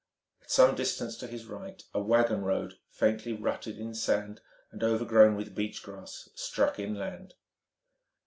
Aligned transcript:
At 0.41 0.49
some 0.49 0.73
distance 0.73 1.15
to 1.17 1.27
his 1.27 1.45
right 1.45 1.83
a 1.93 2.01
wagon 2.01 2.41
road, 2.41 2.79
faintly 2.89 3.33
rutted 3.33 3.77
in 3.77 3.93
sand 3.93 4.41
and 4.71 4.81
overgrown 4.83 5.35
with 5.35 5.53
beach 5.53 5.83
grass, 5.83 6.27
struck 6.33 6.79
inland. 6.79 7.35